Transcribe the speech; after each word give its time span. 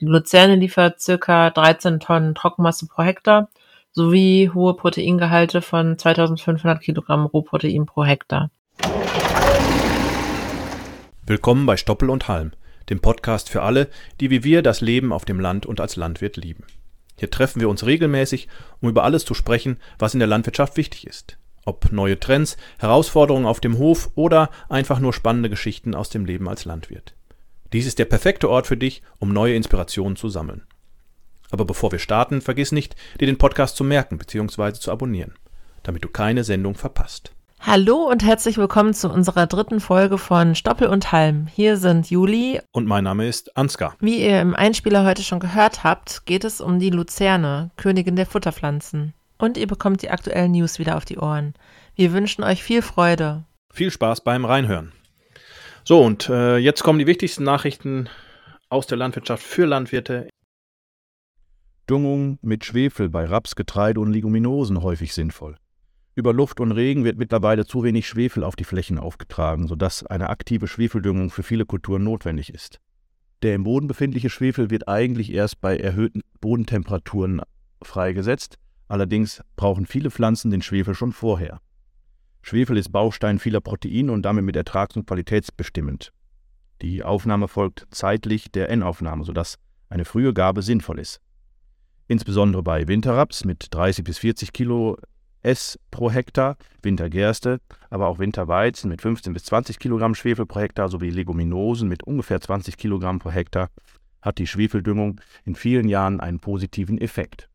Die 0.00 0.06
Luzerne 0.06 0.56
liefert 0.56 1.00
ca. 1.20 1.50
13 1.50 2.00
Tonnen 2.00 2.34
Trockenmasse 2.34 2.88
pro 2.88 3.04
Hektar 3.04 3.48
sowie 3.92 4.50
hohe 4.52 4.74
Proteingehalte 4.74 5.62
von 5.62 5.96
2500 5.96 6.80
Kilogramm 6.80 7.26
Rohprotein 7.26 7.86
pro 7.86 8.04
Hektar. 8.04 8.50
Willkommen 11.24 11.64
bei 11.64 11.76
Stoppel 11.76 12.10
und 12.10 12.26
Halm, 12.26 12.50
dem 12.90 12.98
Podcast 12.98 13.48
für 13.48 13.62
alle, 13.62 13.88
die 14.20 14.30
wie 14.30 14.42
wir 14.42 14.62
das 14.62 14.80
Leben 14.80 15.12
auf 15.12 15.24
dem 15.24 15.38
Land 15.38 15.64
und 15.64 15.80
als 15.80 15.94
Landwirt 15.94 16.36
lieben. 16.36 16.64
Hier 17.16 17.30
treffen 17.30 17.60
wir 17.60 17.68
uns 17.68 17.86
regelmäßig, 17.86 18.48
um 18.80 18.88
über 18.88 19.04
alles 19.04 19.24
zu 19.24 19.34
sprechen, 19.34 19.78
was 20.00 20.12
in 20.12 20.18
der 20.18 20.26
Landwirtschaft 20.26 20.76
wichtig 20.76 21.06
ist. 21.06 21.38
Ob 21.64 21.92
neue 21.92 22.18
Trends, 22.18 22.56
Herausforderungen 22.78 23.46
auf 23.46 23.60
dem 23.60 23.78
Hof 23.78 24.10
oder 24.16 24.50
einfach 24.68 24.98
nur 24.98 25.12
spannende 25.12 25.50
Geschichten 25.50 25.94
aus 25.94 26.10
dem 26.10 26.24
Leben 26.24 26.48
als 26.48 26.64
Landwirt. 26.64 27.14
Dies 27.74 27.88
ist 27.88 27.98
der 27.98 28.04
perfekte 28.04 28.48
Ort 28.48 28.68
für 28.68 28.76
dich, 28.76 29.02
um 29.18 29.32
neue 29.32 29.56
Inspirationen 29.56 30.14
zu 30.14 30.28
sammeln. 30.28 30.62
Aber 31.50 31.64
bevor 31.64 31.90
wir 31.90 31.98
starten, 31.98 32.40
vergiss 32.40 32.70
nicht, 32.70 32.94
dir 33.18 33.26
den 33.26 33.36
Podcast 33.36 33.74
zu 33.74 33.82
merken 33.82 34.16
bzw. 34.16 34.74
zu 34.74 34.92
abonnieren, 34.92 35.34
damit 35.82 36.04
du 36.04 36.08
keine 36.08 36.44
Sendung 36.44 36.76
verpasst. 36.76 37.32
Hallo 37.58 38.08
und 38.08 38.22
herzlich 38.22 38.58
willkommen 38.58 38.94
zu 38.94 39.10
unserer 39.10 39.48
dritten 39.48 39.80
Folge 39.80 40.18
von 40.18 40.54
Stoppel 40.54 40.86
und 40.86 41.10
Halm. 41.10 41.48
Hier 41.52 41.76
sind 41.76 42.08
Juli 42.08 42.60
und 42.70 42.86
mein 42.86 43.02
Name 43.02 43.26
ist 43.26 43.56
Ansgar. 43.56 43.96
Wie 43.98 44.24
ihr 44.24 44.40
im 44.40 44.54
Einspieler 44.54 45.04
heute 45.04 45.24
schon 45.24 45.40
gehört 45.40 45.82
habt, 45.82 46.26
geht 46.26 46.44
es 46.44 46.60
um 46.60 46.78
die 46.78 46.90
Luzerne, 46.90 47.72
Königin 47.76 48.14
der 48.14 48.26
Futterpflanzen. 48.26 49.14
Und 49.36 49.56
ihr 49.56 49.66
bekommt 49.66 50.00
die 50.02 50.10
aktuellen 50.10 50.52
News 50.52 50.78
wieder 50.78 50.96
auf 50.96 51.06
die 51.06 51.18
Ohren. 51.18 51.54
Wir 51.96 52.12
wünschen 52.12 52.44
euch 52.44 52.62
viel 52.62 52.82
Freude. 52.82 53.42
Viel 53.72 53.90
Spaß 53.90 54.20
beim 54.20 54.44
Reinhören. 54.44 54.92
So, 55.86 56.02
und 56.02 56.30
äh, 56.30 56.56
jetzt 56.56 56.82
kommen 56.82 56.98
die 56.98 57.06
wichtigsten 57.06 57.44
Nachrichten 57.44 58.08
aus 58.70 58.86
der 58.86 58.96
Landwirtschaft 58.96 59.42
für 59.42 59.66
Landwirte. 59.66 60.28
Düngung 61.90 62.38
mit 62.40 62.64
Schwefel 62.64 63.10
bei 63.10 63.26
Raps, 63.26 63.54
Getreide 63.54 64.00
und 64.00 64.10
Leguminosen 64.10 64.82
häufig 64.82 65.12
sinnvoll. 65.12 65.56
Über 66.14 66.32
Luft 66.32 66.60
und 66.60 66.72
Regen 66.72 67.04
wird 67.04 67.18
mittlerweile 67.18 67.66
zu 67.66 67.82
wenig 67.82 68.08
Schwefel 68.08 68.44
auf 68.44 68.56
die 68.56 68.64
Flächen 68.64 68.98
aufgetragen, 68.98 69.68
sodass 69.68 70.06
eine 70.06 70.30
aktive 70.30 70.68
Schwefeldüngung 70.68 71.28
für 71.28 71.42
viele 71.42 71.66
Kulturen 71.66 72.02
notwendig 72.02 72.54
ist. 72.54 72.80
Der 73.42 73.54
im 73.54 73.64
Boden 73.64 73.86
befindliche 73.86 74.30
Schwefel 74.30 74.70
wird 74.70 74.88
eigentlich 74.88 75.34
erst 75.34 75.60
bei 75.60 75.76
erhöhten 75.76 76.22
Bodentemperaturen 76.40 77.42
freigesetzt, 77.82 78.56
allerdings 78.88 79.42
brauchen 79.56 79.84
viele 79.84 80.10
Pflanzen 80.10 80.50
den 80.50 80.62
Schwefel 80.62 80.94
schon 80.94 81.12
vorher. 81.12 81.60
Schwefel 82.46 82.76
ist 82.76 82.92
Baustein 82.92 83.38
vieler 83.38 83.62
Proteine 83.62 84.12
und 84.12 84.22
damit 84.22 84.44
mit 84.44 84.54
Ertrags- 84.54 84.96
und 84.96 85.06
qualitätsbestimmend. 85.06 86.12
Die 86.82 87.02
Aufnahme 87.02 87.48
folgt 87.48 87.86
zeitlich 87.90 88.52
der 88.52 88.68
N-Aufnahme, 88.68 89.24
sodass 89.24 89.58
eine 89.88 90.04
frühe 90.04 90.34
Gabe 90.34 90.60
sinnvoll 90.60 90.98
ist. 90.98 91.22
Insbesondere 92.06 92.62
bei 92.62 92.86
Winterraps 92.86 93.46
mit 93.46 93.68
30 93.70 94.04
bis 94.04 94.18
40 94.18 94.52
Kilo 94.52 94.98
S 95.40 95.78
pro 95.90 96.10
Hektar, 96.10 96.58
Wintergerste, 96.82 97.62
aber 97.88 98.08
auch 98.08 98.18
Winterweizen 98.18 98.90
mit 98.90 99.00
15 99.00 99.32
bis 99.32 99.44
20 99.44 99.78
Kilogramm 99.78 100.14
Schwefel 100.14 100.44
pro 100.44 100.60
Hektar 100.60 100.90
sowie 100.90 101.08
Leguminosen 101.08 101.88
mit 101.88 102.02
ungefähr 102.02 102.42
20 102.42 102.76
Kilogramm 102.76 103.20
pro 103.20 103.30
Hektar 103.30 103.70
hat 104.20 104.36
die 104.36 104.46
Schwefeldüngung 104.46 105.18
in 105.46 105.54
vielen 105.54 105.88
Jahren 105.88 106.20
einen 106.20 106.40
positiven 106.40 106.98
Effekt. 106.98 107.48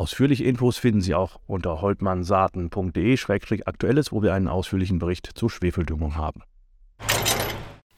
Ausführliche 0.00 0.44
Infos 0.44 0.78
finden 0.78 1.02
Sie 1.02 1.14
auch 1.14 1.38
unter 1.46 1.82
holtmannsaaten.de-aktuelles, 1.82 4.12
wo 4.12 4.22
wir 4.22 4.32
einen 4.32 4.48
ausführlichen 4.48 4.98
Bericht 4.98 5.28
zur 5.34 5.50
Schwefeldüngung 5.50 6.16
haben. 6.16 6.40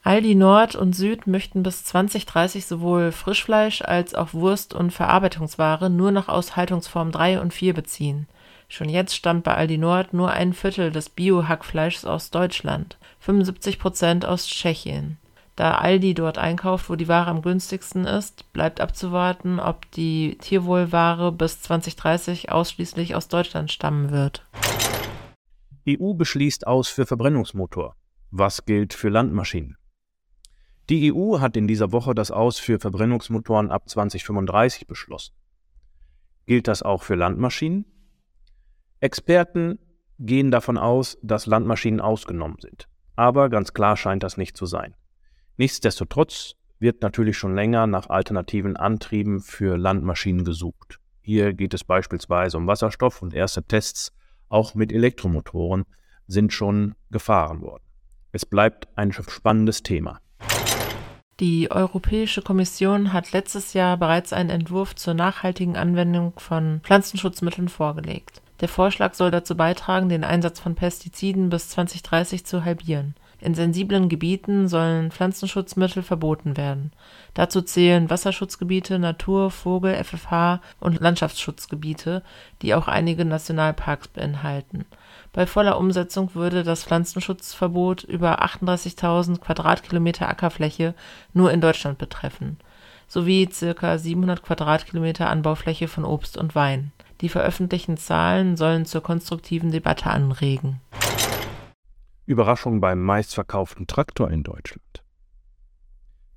Aldi 0.03 0.35
Nord 0.35 0.75
und 0.75 0.97
Süd 0.97 1.29
möchten 1.29 1.63
bis 1.63 1.85
2030 1.85 2.67
sowohl 2.67 3.13
Frischfleisch 3.13 3.83
als 3.83 4.17
auch 4.17 4.35
Wurst 4.35 4.75
und 4.75 4.91
Verarbeitungsware 4.91 5.91
nur 5.91 6.11
noch 6.11 6.29
aus 6.29 6.57
Haltungsform 6.57 7.13
3 7.13 7.41
und 7.41 7.55
4 7.55 7.73
beziehen. 7.73 8.27
Schon 8.67 8.89
jetzt 8.89 9.15
stammt 9.15 9.45
bei 9.45 9.55
Aldi 9.55 9.79
Nord 9.79 10.13
nur 10.13 10.33
ein 10.33 10.55
Viertel 10.55 10.91
des 10.91 11.09
Bio-Hackfleisches 11.09 12.05
aus 12.05 12.33
Deutschland, 12.33 12.99
75 13.21 13.79
Prozent 13.79 14.27
aus 14.27 14.49
Tschechien. 14.49 15.19
Da 15.55 15.77
Aldi 15.77 16.15
dort 16.15 16.39
einkauft, 16.39 16.89
wo 16.89 16.97
die 16.97 17.09
Ware 17.09 17.29
am 17.29 17.43
günstigsten 17.43 18.07
ist, 18.07 18.51
bleibt 18.53 18.81
abzuwarten, 18.81 19.61
ob 19.61 19.91
die 19.93 20.39
Tierwohlware 20.41 21.31
bis 21.31 21.61
2030 21.61 22.51
ausschließlich 22.51 23.15
aus 23.15 23.29
Deutschland 23.29 23.71
stammen 23.71 24.11
wird. 24.11 24.47
EU 25.89 26.15
beschließt 26.15 26.67
aus 26.67 26.89
für 26.89 27.07
Verbrennungsmotor. 27.07 27.97
Was 28.31 28.65
gilt 28.65 28.95
für 28.95 29.11
Landmaschinen? 29.11 29.77
Die 30.89 31.13
EU 31.13 31.39
hat 31.39 31.57
in 31.57 31.69
dieser 31.69 31.93
Woche 31.93 32.15
das 32.15 32.31
Aus 32.31 32.59
für 32.59 32.79
Verbrennungsmotoren 32.79 33.71
ab 33.71 33.89
2035 33.89 34.87
beschlossen. 34.87 35.35
Gilt 36.47 36.67
das 36.67 36.83
auch 36.83 37.03
für 37.03 37.15
Landmaschinen? 37.15 37.85
Experten 39.01 39.79
gehen 40.19 40.51
davon 40.51 40.79
aus, 40.79 41.19
dass 41.23 41.47
Landmaschinen 41.47 42.01
ausgenommen 42.01 42.59
sind. 42.61 42.89
Aber 43.17 43.49
ganz 43.49 43.75
klar 43.75 43.97
scheint 43.97 44.23
das 44.23 44.37
nicht 44.37 44.57
zu 44.57 44.67
sein. 44.67 44.95
Nichtsdestotrotz 45.63 46.57
wird 46.81 47.03
natürlich 47.03 47.39
schon 47.39 47.55
länger 47.55 47.87
nach 47.87 48.11
alternativen 48.11 48.77
Antrieben 48.77 49.41
für 49.41 49.79
Landmaschinen 49.79 50.45
gesucht. 50.45 50.99
Hier 51.21 51.53
geht 51.53 51.73
es 51.73 51.85
beispielsweise 51.85 52.57
um 52.57 52.67
Wasserstoff 52.67 53.23
und 53.23 53.33
erste 53.33 53.63
Tests 53.63 54.13
auch 54.49 54.75
mit 54.75 54.91
Elektromotoren 54.91 55.85
sind 56.27 56.53
schon 56.53 56.97
gefahren 57.13 57.61
worden. 57.61 57.85
Es 58.33 58.45
bleibt 58.45 58.89
ein 58.97 59.13
spannendes 59.13 59.85
Thema. 59.85 60.19
Die 61.39 61.71
Europäische 61.71 62.43
Kommission 62.43 63.13
hat 63.13 63.31
letztes 63.31 63.73
Jahr 63.73 63.97
bereits 63.97 64.33
einen 64.33 64.51
Entwurf 64.51 64.97
zur 64.97 65.15
nachhaltigen 65.15 65.77
Anwendung 65.77 66.33
von 66.39 66.81
Pflanzenschutzmitteln 66.83 67.69
vorgelegt. 67.69 68.43
Der 68.61 68.69
Vorschlag 68.69 69.15
soll 69.15 69.31
dazu 69.31 69.57
beitragen, 69.57 70.09
den 70.09 70.25
Einsatz 70.25 70.59
von 70.59 70.75
Pestiziden 70.75 71.51
bis 71.51 71.69
2030 71.69 72.45
zu 72.45 72.65
halbieren. 72.65 73.15
In 73.43 73.57
sensiblen 73.57 74.09
Gebieten 74.09 74.69
sollen 74.69 75.11
Pflanzenschutzmittel 75.11 76.05
verboten 76.05 76.57
werden. 76.57 76.93
Dazu 77.35 77.61
zählen 77.61 78.09
Wasserschutzgebiete, 78.09 79.01
Natur-, 79.01 79.51
Vogel-, 79.51 79.97
FFH- 79.97 80.61
und 80.79 81.01
Landschaftsschutzgebiete, 81.01 82.23
die 82.63 82.73
auch 82.73 82.87
einige 82.87 83.25
Nationalparks 83.25 84.07
beinhalten. 84.07 84.85
Bei 85.33 85.45
voller 85.49 85.77
Umsetzung 85.77 86.37
würde 86.37 86.63
das 86.63 86.85
Pflanzenschutzverbot 86.85 88.05
über 88.05 88.45
38.000 88.45 89.41
Quadratkilometer 89.41 90.29
Ackerfläche 90.29 90.95
nur 91.33 91.51
in 91.51 91.61
Deutschland 91.61 91.99
betreffen, 91.99 92.59
sowie 93.09 93.49
ca. 93.49 93.99
700 93.99 94.45
Quadratkilometer 94.45 95.29
Anbaufläche 95.29 95.89
von 95.89 96.05
Obst 96.05 96.37
und 96.37 96.55
Wein. 96.55 96.93
Die 97.23 97.29
veröffentlichten 97.29 97.97
Zahlen 97.97 98.57
sollen 98.57 98.87
zur 98.87 99.03
konstruktiven 99.03 99.73
Debatte 99.73 100.11
anregen. 100.11 100.81
Überraschung 102.27 102.81
beim 102.81 103.03
meistverkauften 103.03 103.87
Traktor 103.87 104.31
in 104.31 104.43
Deutschland. 104.43 105.03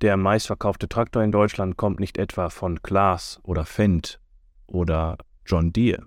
Der 0.02 0.16
meistverkaufte 0.16 0.88
Traktor 0.88 1.22
in 1.22 1.32
Deutschland 1.32 1.76
kommt 1.76 2.00
nicht 2.00 2.18
etwa 2.18 2.50
von 2.50 2.82
Klaas 2.82 3.40
oder 3.44 3.64
Fendt 3.64 4.20
oder 4.66 5.16
John 5.46 5.72
Deere. 5.72 6.06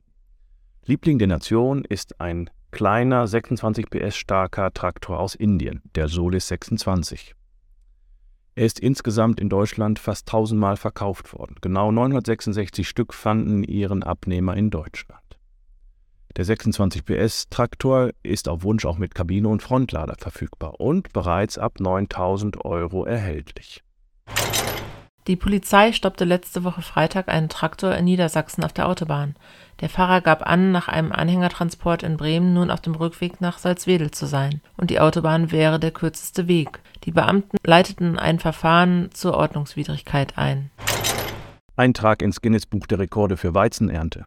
Liebling 0.85 1.17
der 1.17 1.27
Nation 1.27 1.85
ist 1.85 2.19
ein 2.19 2.49
kleiner 2.71 3.27
26 3.27 3.89
PS 3.89 4.15
starker 4.15 4.71
Traktor 4.73 5.19
aus 5.19 5.33
Indien, 5.33 5.81
der 5.95 6.07
Solis 6.07 6.49
26. 6.49 7.35
Er 8.55 8.65
ist 8.65 8.79
insgesamt 8.79 9.39
in 9.39 9.47
Deutschland 9.47 9.99
fast 9.99 10.27
tausendmal 10.27 10.75
verkauft 10.75 11.33
worden. 11.33 11.55
Genau 11.61 11.91
966 11.91 12.87
Stück 12.87 13.13
fanden 13.13 13.63
ihren 13.63 14.03
Abnehmer 14.03 14.57
in 14.57 14.69
Deutschland. 14.69 15.38
Der 16.37 16.45
26 16.45 17.05
PS 17.05 17.49
Traktor 17.49 18.11
ist 18.23 18.47
auf 18.47 18.63
Wunsch 18.63 18.85
auch 18.85 18.97
mit 18.97 19.15
Kabine 19.15 19.47
und 19.47 19.63
Frontlader 19.63 20.15
verfügbar 20.17 20.79
und 20.79 21.11
bereits 21.11 21.57
ab 21.57 21.79
9000 21.79 22.63
Euro 22.63 23.05
erhältlich. 23.05 23.83
Die 25.27 25.35
Polizei 25.35 25.91
stoppte 25.91 26.25
letzte 26.25 26.63
Woche 26.63 26.81
Freitag 26.81 27.29
einen 27.29 27.49
Traktor 27.49 27.93
in 27.93 28.05
Niedersachsen 28.05 28.63
auf 28.63 28.73
der 28.73 28.87
Autobahn. 28.87 29.35
Der 29.79 29.89
Fahrer 29.89 30.21
gab 30.21 30.47
an, 30.47 30.71
nach 30.71 30.87
einem 30.87 31.11
Anhängertransport 31.11 32.01
in 32.01 32.17
Bremen 32.17 32.53
nun 32.53 32.71
auf 32.71 32.81
dem 32.81 32.95
Rückweg 32.95 33.39
nach 33.39 33.59
Salzwedel 33.59 34.09
zu 34.09 34.25
sein, 34.25 34.61
und 34.75 34.89
die 34.89 34.99
Autobahn 34.99 35.51
wäre 35.51 35.79
der 35.79 35.91
kürzeste 35.91 36.47
Weg. 36.47 36.79
Die 37.03 37.11
Beamten 37.11 37.57
leiteten 37.63 38.17
ein 38.17 38.39
Verfahren 38.39 39.09
zur 39.13 39.35
Ordnungswidrigkeit 39.35 40.37
ein. 40.37 40.71
Eintrag 41.75 42.23
ins 42.23 42.41
Guinness-Buch 42.41 42.87
der 42.87 42.99
Rekorde 42.99 43.37
für 43.37 43.53
Weizenernte. 43.53 44.25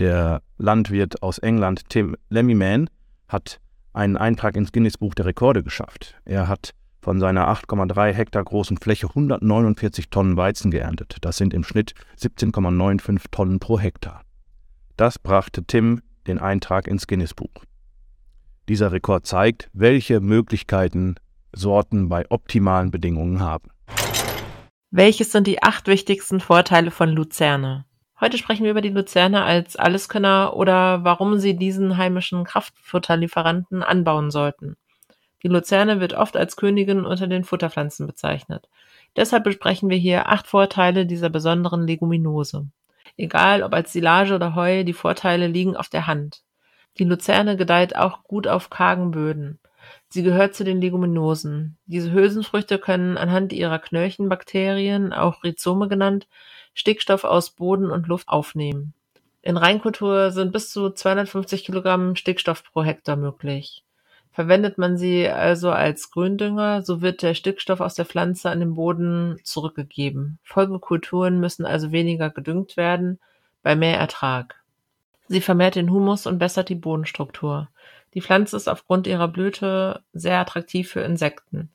Der 0.00 0.42
Landwirt 0.58 1.22
aus 1.22 1.38
England 1.38 1.88
Tim 1.88 2.16
Lemmyman 2.28 2.90
hat 3.28 3.60
einen 3.92 4.16
Eintrag 4.16 4.56
ins 4.56 4.72
Guinness-Buch 4.72 5.14
der 5.14 5.26
Rekorde 5.26 5.62
geschafft. 5.62 6.16
Er 6.24 6.48
hat 6.48 6.74
von 7.00 7.20
seiner 7.20 7.48
8,3 7.48 8.12
Hektar 8.12 8.42
großen 8.42 8.78
Fläche 8.78 9.08
149 9.08 10.10
Tonnen 10.10 10.36
Weizen 10.36 10.70
geerntet. 10.72 11.18
Das 11.20 11.36
sind 11.36 11.54
im 11.54 11.62
Schnitt 11.62 11.94
17,95 12.18 13.26
Tonnen 13.30 13.60
pro 13.60 13.78
Hektar. 13.78 14.22
Das 14.96 15.18
brachte 15.18 15.64
Tim 15.64 16.00
den 16.26 16.38
Eintrag 16.38 16.88
ins 16.88 17.06
Guinness-Buch. 17.06 17.64
Dieser 18.68 18.90
Rekord 18.90 19.26
zeigt, 19.26 19.68
welche 19.74 20.20
Möglichkeiten 20.20 21.16
Sorten 21.52 22.08
bei 22.08 22.24
optimalen 22.30 22.90
Bedingungen 22.90 23.40
haben. 23.40 23.68
Welches 24.90 25.30
sind 25.30 25.46
die 25.46 25.62
acht 25.62 25.86
wichtigsten 25.86 26.40
Vorteile 26.40 26.90
von 26.90 27.10
Luzerne? 27.10 27.84
Heute 28.24 28.38
sprechen 28.38 28.64
wir 28.64 28.70
über 28.70 28.80
die 28.80 28.88
Luzerne 28.88 29.44
als 29.44 29.76
Alleskönner 29.76 30.56
oder 30.56 31.04
warum 31.04 31.36
Sie 31.36 31.58
diesen 31.58 31.98
heimischen 31.98 32.44
Kraftfutterlieferanten 32.44 33.82
anbauen 33.82 34.30
sollten. 34.30 34.78
Die 35.42 35.48
Luzerne 35.48 36.00
wird 36.00 36.14
oft 36.14 36.34
als 36.34 36.56
Königin 36.56 37.04
unter 37.04 37.26
den 37.26 37.44
Futterpflanzen 37.44 38.06
bezeichnet. 38.06 38.66
Deshalb 39.14 39.44
besprechen 39.44 39.90
wir 39.90 39.98
hier 39.98 40.30
acht 40.30 40.46
Vorteile 40.46 41.04
dieser 41.04 41.28
besonderen 41.28 41.86
Leguminose. 41.86 42.66
Egal 43.18 43.62
ob 43.62 43.74
als 43.74 43.92
Silage 43.92 44.34
oder 44.34 44.54
Heu, 44.54 44.84
die 44.84 44.94
Vorteile 44.94 45.46
liegen 45.46 45.76
auf 45.76 45.90
der 45.90 46.06
Hand. 46.06 46.44
Die 46.96 47.04
Luzerne 47.04 47.58
gedeiht 47.58 47.94
auch 47.94 48.22
gut 48.24 48.48
auf 48.48 48.70
kargen 48.70 49.10
Böden. 49.10 49.58
Sie 50.08 50.22
gehört 50.22 50.54
zu 50.54 50.64
den 50.64 50.80
Leguminosen. 50.80 51.76
Diese 51.84 52.10
Hülsenfrüchte 52.10 52.78
können 52.78 53.18
anhand 53.18 53.52
ihrer 53.52 53.78
Knöllchenbakterien, 53.78 55.12
auch 55.12 55.44
Rhizome 55.44 55.88
genannt, 55.88 56.26
Stickstoff 56.74 57.24
aus 57.24 57.50
Boden 57.50 57.90
und 57.90 58.08
Luft 58.08 58.28
aufnehmen. 58.28 58.92
In 59.42 59.56
Reinkultur 59.56 60.30
sind 60.30 60.52
bis 60.52 60.70
zu 60.70 60.90
250 60.90 61.64
Kilogramm 61.64 62.16
Stickstoff 62.16 62.64
pro 62.64 62.82
Hektar 62.82 63.16
möglich. 63.16 63.84
Verwendet 64.32 64.78
man 64.78 64.96
sie 64.96 65.28
also 65.28 65.70
als 65.70 66.10
Gründünger, 66.10 66.82
so 66.82 67.00
wird 67.00 67.22
der 67.22 67.34
Stickstoff 67.34 67.80
aus 67.80 67.94
der 67.94 68.04
Pflanze 68.04 68.50
an 68.50 68.58
den 68.58 68.74
Boden 68.74 69.38
zurückgegeben. 69.44 70.38
Folgekulturen 70.42 71.38
müssen 71.38 71.64
also 71.64 71.92
weniger 71.92 72.30
gedüngt 72.30 72.76
werden, 72.76 73.20
bei 73.62 73.76
mehr 73.76 73.98
Ertrag. 73.98 74.60
Sie 75.28 75.40
vermehrt 75.40 75.76
den 75.76 75.90
Humus 75.90 76.26
und 76.26 76.38
bessert 76.38 76.68
die 76.68 76.74
Bodenstruktur. 76.74 77.68
Die 78.14 78.20
Pflanze 78.20 78.56
ist 78.56 78.68
aufgrund 78.68 79.06
ihrer 79.06 79.28
Blüte 79.28 80.02
sehr 80.12 80.38
attraktiv 80.40 80.90
für 80.90 81.00
Insekten. 81.00 81.70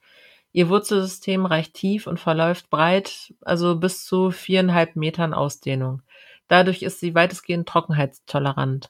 Ihr 0.52 0.70
Wurzelsystem 0.70 1.46
reicht 1.46 1.76
tief 1.76 2.08
und 2.08 2.20
verläuft 2.20 2.70
breit, 2.70 3.34
also 3.42 3.76
bis 3.76 4.06
zu 4.06 4.32
viereinhalb 4.32 4.96
Metern 4.96 5.34
Ausdehnung. 5.34 6.02
Dadurch 6.48 6.82
ist 6.82 7.00
sie 7.00 7.14
weitestgehend 7.14 7.68
trockenheitstolerant. 7.68 8.90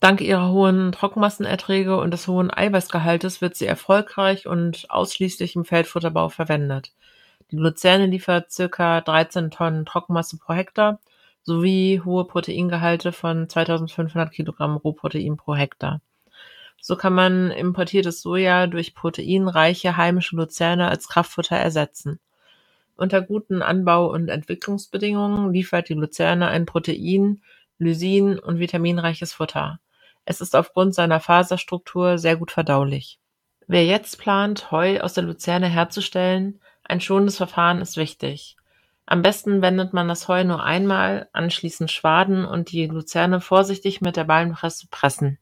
Dank 0.00 0.20
ihrer 0.20 0.50
hohen 0.50 0.92
Trockenmassenerträge 0.92 1.96
und 1.98 2.10
des 2.10 2.28
hohen 2.28 2.50
Eiweißgehaltes 2.50 3.40
wird 3.40 3.56
sie 3.56 3.66
erfolgreich 3.66 4.46
und 4.46 4.90
ausschließlich 4.90 5.56
im 5.56 5.64
Feldfutterbau 5.64 6.28
verwendet. 6.28 6.92
Die 7.50 7.56
Luzerne 7.56 8.06
liefert 8.06 8.50
circa 8.50 9.00
13 9.00 9.50
Tonnen 9.50 9.86
Trockenmasse 9.86 10.38
pro 10.38 10.54
Hektar 10.54 10.98
sowie 11.42 12.00
hohe 12.04 12.24
Proteingehalte 12.24 13.12
von 13.12 13.48
2500 13.48 14.32
Kilogramm 14.32 14.76
Rohprotein 14.76 15.36
pro 15.36 15.54
Hektar. 15.54 16.00
So 16.86 16.96
kann 16.96 17.14
man 17.14 17.50
importiertes 17.50 18.20
Soja 18.20 18.66
durch 18.66 18.94
proteinreiche 18.94 19.96
heimische 19.96 20.36
Luzerne 20.36 20.86
als 20.86 21.08
Kraftfutter 21.08 21.56
ersetzen. 21.56 22.20
Unter 22.94 23.22
guten 23.22 23.62
Anbau- 23.62 24.12
und 24.12 24.28
Entwicklungsbedingungen 24.28 25.50
liefert 25.50 25.88
die 25.88 25.94
Luzerne 25.94 26.48
ein 26.48 26.66
protein-, 26.66 27.40
lysin- 27.78 28.38
und 28.38 28.58
vitaminreiches 28.58 29.32
Futter. 29.32 29.80
Es 30.26 30.42
ist 30.42 30.54
aufgrund 30.54 30.94
seiner 30.94 31.20
Faserstruktur 31.20 32.18
sehr 32.18 32.36
gut 32.36 32.50
verdaulich. 32.50 33.18
Wer 33.66 33.86
jetzt 33.86 34.18
plant, 34.18 34.70
Heu 34.70 35.00
aus 35.00 35.14
der 35.14 35.24
Luzerne 35.24 35.68
herzustellen, 35.68 36.60
ein 36.82 37.00
schonendes 37.00 37.38
Verfahren 37.38 37.80
ist 37.80 37.96
wichtig. 37.96 38.58
Am 39.06 39.22
besten 39.22 39.62
wendet 39.62 39.94
man 39.94 40.06
das 40.06 40.28
Heu 40.28 40.44
nur 40.44 40.62
einmal, 40.62 41.30
anschließend 41.32 41.90
schwaden 41.90 42.44
und 42.44 42.72
die 42.72 42.86
Luzerne 42.88 43.40
vorsichtig 43.40 44.02
mit 44.02 44.16
der 44.16 44.24
Ballenpresse 44.24 44.88
pressen. 44.90 45.38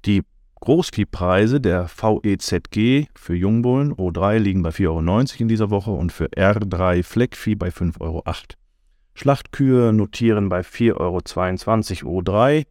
Die 0.07 0.23
Großviehpreise 0.61 1.61
der 1.61 1.87
VEZG 1.89 3.09
für 3.15 3.35
Jungbullen 3.35 3.95
O3 3.95 4.39
liegen 4.39 4.63
bei 4.63 4.71
4,90 4.71 4.89
Euro 4.89 5.43
in 5.43 5.49
dieser 5.49 5.71
Woche 5.71 5.91
und 5.91 6.13
für 6.13 6.27
R3 6.27 7.03
Fleckvieh 7.03 7.55
bei 7.55 7.69
5,08 7.69 8.01
Euro. 8.01 8.23
Schlachtkühe 9.15 9.93
notieren 9.93 10.49
bei 10.49 10.61
4,22 10.61 12.05
Euro 12.05 12.21
O3 12.21 12.67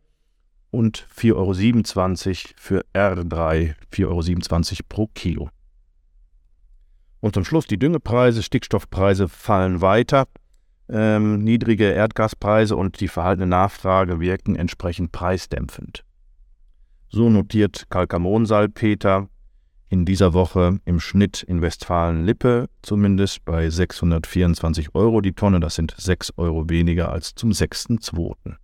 und 0.71 1.07
4,27 1.15 1.35
Euro 1.35 2.53
für 2.57 2.85
R3, 2.93 3.75
4,27 3.93 4.71
Euro 4.71 4.81
pro 4.89 5.07
Kilo. 5.07 5.49
Und 7.21 7.33
zum 7.33 7.45
Schluss 7.45 7.65
die 7.65 7.79
Düngepreise, 7.79 8.43
Stickstoffpreise 8.43 9.27
fallen 9.29 9.81
weiter. 9.81 10.27
Ähm, 10.87 11.39
niedrige 11.39 11.85
Erdgaspreise 11.85 12.75
und 12.75 12.99
die 12.99 13.07
verhaltene 13.07 13.47
Nachfrage 13.47 14.19
wirken 14.19 14.55
entsprechend 14.55 15.11
preisdämpfend. 15.11 16.03
So 17.15 17.29
notiert 17.29 17.85
Kalkamonsalpeter 17.89 19.29
in 19.87 20.03
dieser 20.03 20.33
Woche 20.33 20.79
im 20.83 20.99
Schnitt 20.99 21.43
in 21.43 21.61
Westfalen-Lippe 21.61 22.67
zumindest 22.81 23.45
bei 23.45 23.69
624 23.69 24.93
Euro 24.95 25.21
die 25.21 25.31
Tonne. 25.31 25.61
Das 25.61 25.75
sind 25.75 25.95
6 25.97 26.33
Euro 26.35 26.69
weniger 26.69 27.13
als 27.13 27.33
zum 27.33 27.51
6.2. 27.51 28.55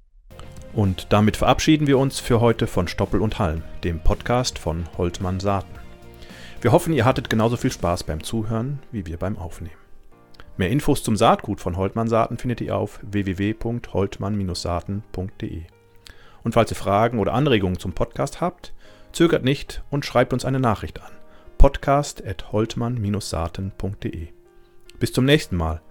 Und 0.74 1.14
damit 1.14 1.38
verabschieden 1.38 1.88
wir 1.88 1.98
uns 1.98 2.20
für 2.20 2.42
heute 2.42 2.68
von 2.68 2.90
Stoppel 2.90 3.22
und 3.22 3.40
Halm, 3.40 3.62
dem 3.86 4.02
Podcast 4.02 4.60
von 4.60 4.84
Holtmann 4.98 5.40
Saaten. 5.40 5.80
Wir 6.60 6.74
hoffen, 6.74 6.92
ihr 6.92 7.06
hattet 7.06 7.30
genauso 7.30 7.56
viel 7.56 7.72
Spaß 7.72 8.04
beim 8.04 8.22
Zuhören 8.22 8.80
wie 8.92 9.06
wir 9.06 9.16
beim 9.16 9.38
Aufnehmen. 9.38 9.78
Mehr 10.58 10.72
Infos 10.72 11.04
zum 11.04 11.16
Saatgut 11.16 11.62
von 11.62 11.78
Holtmann 11.78 12.10
Saaten 12.10 12.38
findet 12.38 12.60
ihr 12.60 12.76
auf 12.76 13.00
www.holtmann-saaten.de. 13.02 15.62
Und 16.44 16.54
falls 16.54 16.72
ihr 16.72 16.78
Fragen 16.78 17.20
oder 17.20 17.34
Anregungen 17.34 17.80
zum 17.80 17.94
Podcast 17.94 18.42
habt, 18.42 18.74
zögert 19.12 19.44
nicht 19.44 19.84
und 19.90 20.06
schreibt 20.06 20.34
uns 20.34 20.46
eine 20.46 20.60
Nachricht 20.60 21.02
an. 21.02 21.12
podcast.holtmann-saaten.de. 21.58 24.28
Bis 25.00 25.14
zum 25.14 25.26
nächsten 25.26 25.56
Mal 25.56 25.82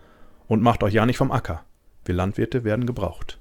und 0.48 0.62
macht 0.62 0.82
euch 0.82 0.94
ja 0.94 1.06
nicht 1.06 1.18
vom 1.18 1.32
Acker. 1.32 1.64
Wir 2.04 2.14
Landwirte 2.14 2.64
werden 2.64 2.86
gebraucht. 2.86 3.39